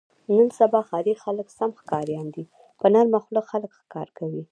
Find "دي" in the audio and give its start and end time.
2.35-2.43